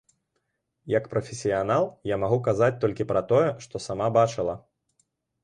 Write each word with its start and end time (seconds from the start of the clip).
Як 0.93 1.03
прафесіянал, 1.11 1.85
я 2.13 2.17
магу 2.23 2.39
казаць 2.49 2.71
толькі 2.85 3.07
пра 3.13 3.21
тое, 3.33 3.47
што 3.67 3.85
сама 3.87 4.11
бачыла. 4.19 4.59